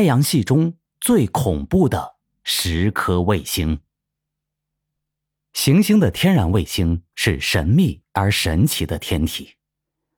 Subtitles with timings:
[0.00, 3.80] 太阳系中最恐怖的十颗卫星。
[5.52, 9.56] 行星的天然卫星是神秘而神奇的天体，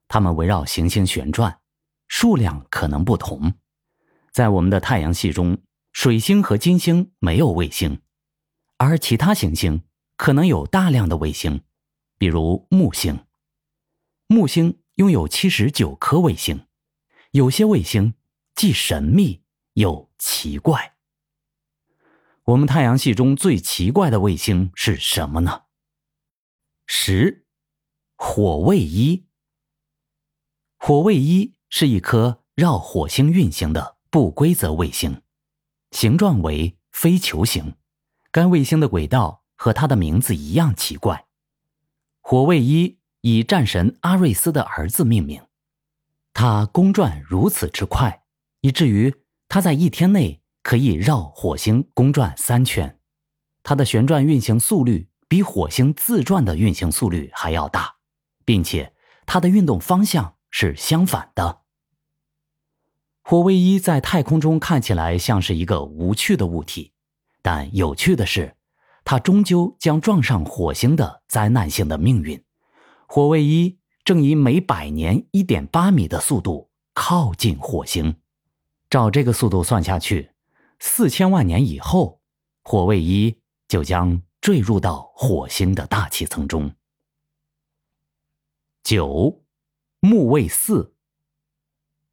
[0.06, 1.58] 它们围绕行星旋转，
[2.06, 3.54] 数量可能不同。
[4.30, 5.58] 在我们的太阳系中，
[5.92, 8.00] 水星和金星没有卫星，
[8.76, 9.82] 而其他行星
[10.16, 11.60] 可能有大量的卫星，
[12.18, 13.18] 比如木星。
[14.28, 16.68] 木星拥有七十九颗卫星，
[17.32, 18.14] 有些卫星
[18.54, 19.41] 既神秘
[19.74, 20.94] 又奇怪。
[22.44, 25.62] 我们太阳系中最奇怪的卫星是什么呢？
[26.86, 27.46] 十，
[28.16, 29.26] 火卫一。
[30.76, 35.22] 火卫一是一颗绕火星运行的不规则卫星，
[35.90, 37.76] 形状为非球形。
[38.30, 41.26] 该卫星的轨道和它的名字一样奇怪。
[42.20, 42.98] 火卫一。
[43.24, 45.46] 以战神阿瑞斯的儿子命名，
[46.32, 48.24] 他公转如此之快，
[48.62, 49.14] 以至于
[49.52, 52.98] 它在一天内可以绕火星公转三圈。
[53.62, 57.96] 它的旋转运行速率比火星自转的运行速率还要大，
[58.46, 58.94] 并且
[59.26, 61.60] 它的运动方向是相反的。
[63.20, 66.94] 火卫一在太空中看起来像是一个无趣的物体，
[67.42, 68.56] 但有趣的是，
[69.04, 72.42] 它终究将撞上火星的灾难性的命运。
[73.06, 78.16] 火卫一正以每百年一点八米的速度靠近火星，
[78.92, 80.32] 照这个速度算下去，
[80.78, 82.20] 四千万年以后，
[82.62, 83.34] 火卫一
[83.66, 86.70] 就将坠入到火星的大气层中。
[88.84, 89.46] 九，
[90.00, 90.94] 木卫四。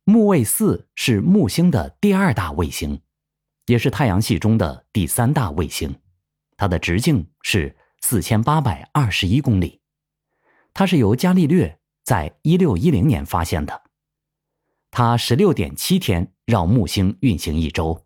[0.06, 3.02] 木卫四是木星的第二大卫星，
[3.66, 5.94] 也是太阳系中的第三大卫星，
[6.56, 9.82] 它的直径是四千八百二十一公里。
[10.74, 13.82] 它是由伽利略在一六一零年发现的，
[14.92, 18.06] 它十六点七天绕木星运行一周。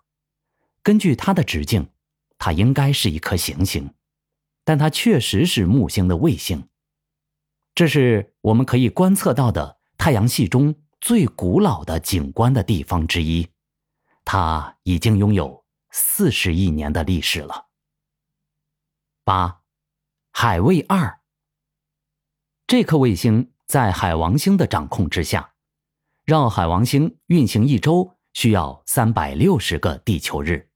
[0.81, 1.89] 根据它的直径，
[2.37, 3.93] 它应该是一颗行星，
[4.65, 6.67] 但它确实是木星的卫星。
[7.73, 13.47] 这是我们可以观测到的太阳系中最古老的景观的地方之一，
[14.25, 17.67] 它已经拥有四十亿年的历史了。
[19.23, 19.61] 八，
[20.31, 21.21] 海卫二。
[22.67, 25.52] 这颗卫星在海王星的掌控之下，
[26.25, 30.69] 绕海王星运行一周需要三百六十个地球日，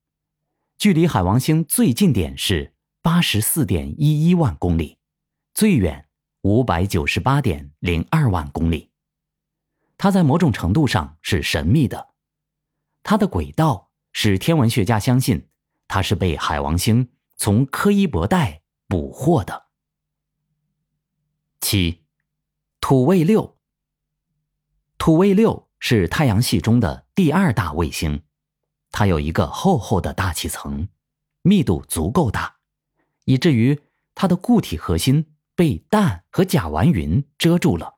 [0.77, 4.97] 距离海王星最近点是八十四点一一万公里，
[5.53, 6.09] 最远
[6.41, 8.91] 五百九十八点零二万公里。
[9.97, 12.09] 它在某种程度上是神秘的，
[13.01, 15.47] 它的轨道使天文学家相信
[15.87, 19.67] 它是被海王星从柯伊伯带捕获的。
[21.61, 22.03] 七，
[22.81, 23.56] 土卫六。
[24.97, 28.23] 土卫六是太阳系中的第二大卫星，
[28.91, 30.89] 它有一个厚厚的大气层，
[31.41, 32.55] 密度足够大，
[33.25, 33.79] 以至于
[34.15, 35.25] 它的固体核心
[35.55, 37.95] 被氮和甲烷云遮住了。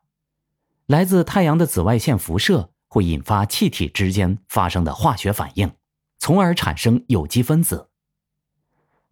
[0.86, 5.72] 来自太阳的紫外线辐射会引发气体之间发生的化学反应，
[6.18, 7.90] 从而产生有机分子。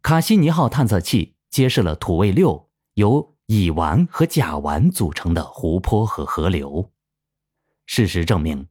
[0.02, 3.34] 卡西尼号探测器揭示了土卫六由。
[3.50, 6.92] 乙烷和甲烷组成的湖泊和河流，
[7.88, 8.68] 事实证明，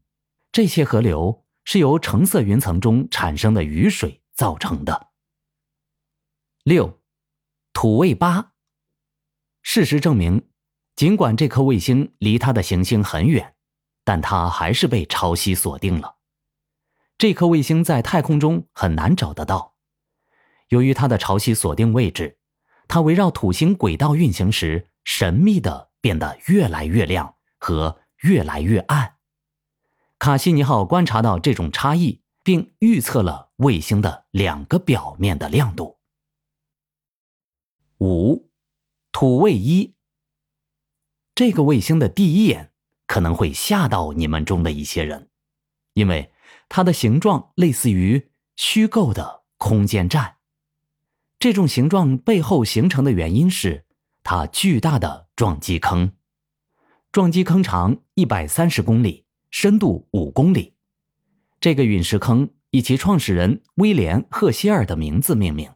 [0.53, 5.09] 这些河流是由橙色云层中产生的雨水造成的。
[6.63, 7.01] 六，
[7.73, 8.53] 土卫八。
[9.63, 10.49] 事实证明，
[10.95, 13.57] 尽管这颗卫星离它的行星很远，
[14.05, 16.19] 但它还是被潮汐锁定了。
[17.19, 19.77] 这颗卫星在太空中很难找得到，
[20.69, 22.39] 由于它的潮汐锁定位置。
[22.87, 29.17] 它围绕土星轨道运行时，神秘的变得越来越亮和越来越暗。
[30.19, 35.99] 卡西尼号观察到这种差异，并预测了卫星的两个表面的亮度。
[37.99, 38.51] 五，
[39.13, 39.95] 土卫一。
[41.35, 42.73] 这个卫星的第一眼
[43.07, 45.29] 可能会吓到你们中的一些人，
[45.93, 46.33] 因为
[46.69, 50.37] 它的形状类似于虚构的空间站。
[51.39, 53.85] 这种形状背后形成的原因是
[54.23, 56.13] 它巨大的撞击坑。
[57.13, 60.75] 撞击坑长一百三十公里，深度五公里。
[61.61, 65.73] 这个陨石坑以其创始人威廉·赫歇尔的名字命名。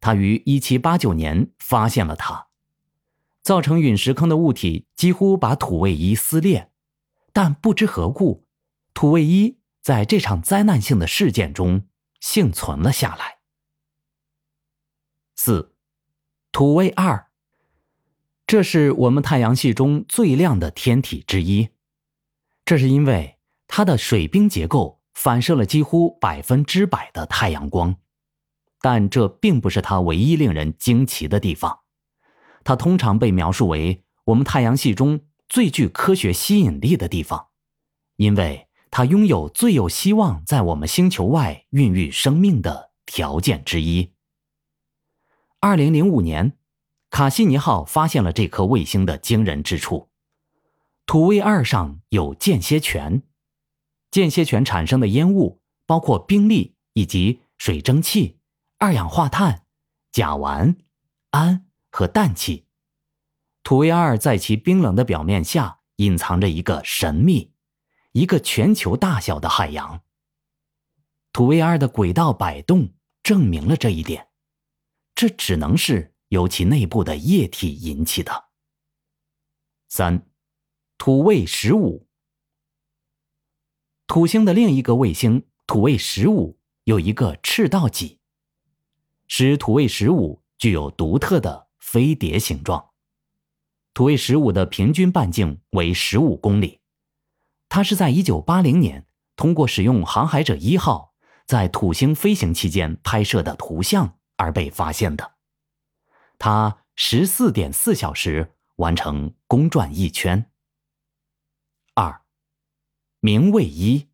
[0.00, 2.48] 他于一七八九年发现了它。
[3.42, 6.70] 造成陨石坑的物体几乎把土卫一撕裂，
[7.32, 8.46] 但不知何故，
[8.92, 11.86] 土卫一在这场灾难性的事件中
[12.20, 13.38] 幸存了下来。
[15.34, 15.74] 四，
[16.52, 17.29] 土卫二。
[18.50, 21.68] 这是我们太阳系中最亮的天体之一，
[22.64, 23.36] 这是因为
[23.68, 27.94] 它的水冰结构反射了几乎百分之百的太阳光，
[28.80, 31.82] 但这并不是它唯一令人惊奇的地方。
[32.64, 37.50] 它通常被描述为我们太阳系中最具科学吸引力的地方，
[38.16, 44.10] 因为它拥有最有希望在我们星球外孕育生命的条件之一。
[45.60, 46.56] 二零零五年，
[47.10, 50.08] 卡西尼号发现了这颗卫星的惊人之处：
[51.06, 53.22] 土卫二上有间歇泉，
[54.10, 58.38] 间歇泉产生的烟雾包括冰粒以及水蒸气、
[58.78, 59.66] 二氧化碳、
[60.12, 60.76] 甲烷、
[61.30, 62.66] 氨和氮气。
[63.62, 67.52] 土卫二在其冰冷的表面下隐藏着一个神秘、
[68.12, 70.00] 一个全球大小的海洋。
[71.32, 74.28] 土卫二的轨道摆动证明了这一点。
[75.14, 78.46] 这只能是由其内部的液体引起的。
[79.88, 80.26] 三，
[80.98, 82.08] 土卫十五，
[84.08, 88.18] 土星的另一个卫星土卫十五有一个赤道脊，
[89.28, 92.90] 使土卫十五具有独特的飞碟形状。
[93.92, 96.80] 土卫十五的平均半径为十五公里，
[97.68, 99.06] 它是在一九八零年
[99.36, 101.14] 通过使用航海者一号
[101.46, 104.16] 在土星飞行期间拍摄的图像。
[104.42, 105.34] 而被发现的，
[106.40, 110.50] 它十四点四小时完成公转一圈。
[111.94, 112.22] 二，
[113.20, 114.08] 冥卫一，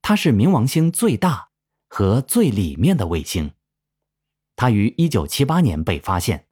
[0.00, 1.50] 它是冥王星最大
[1.88, 3.54] 和最里面的卫星，
[4.54, 6.46] 它于一九七八年被发现。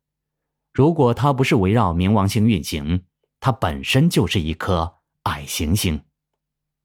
[0.72, 3.04] 如果它不是围绕冥王星运行，
[3.38, 6.04] 它本身就是一颗矮行星。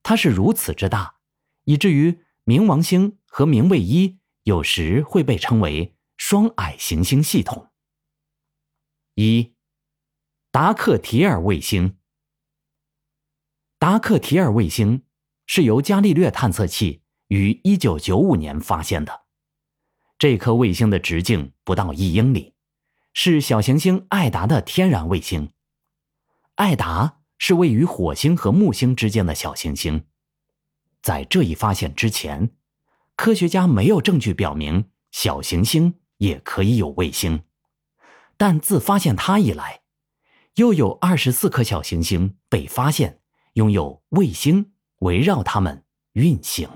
[0.03, 1.15] 它是如此之大，
[1.63, 4.19] 以至于冥王星和冥卫一。
[4.43, 7.69] 有时会被称为双矮行星系统。
[9.15, 9.55] 一，
[10.51, 11.97] 达克提尔卫星。
[13.79, 15.05] 达克提尔卫星
[15.47, 19.21] 是由伽利略探测器于一九九五年发现的。
[20.19, 22.53] 这颗卫星的直径不到一英里，
[23.13, 25.53] 是小行星艾达的天然卫星。
[26.55, 30.05] 艾达是位于火星和木星之间的小行星。
[31.01, 32.51] 在这一发现之前。
[33.15, 37.43] 科学家没有证据表明小行星也可以有卫星，
[38.37, 39.81] 但自发现它以来，
[40.55, 43.19] 又有二十四颗小行星被发现
[43.53, 45.83] 拥有卫星围绕它们
[46.13, 46.69] 运行。